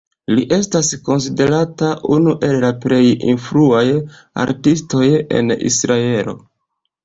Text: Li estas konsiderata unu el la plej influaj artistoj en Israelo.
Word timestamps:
Li 0.37 0.43
estas 0.55 0.87
konsiderata 1.09 1.89
unu 2.15 2.33
el 2.49 2.57
la 2.65 2.73
plej 2.87 3.03
influaj 3.35 3.85
artistoj 4.47 5.07
en 5.41 5.59
Israelo. 5.73 6.39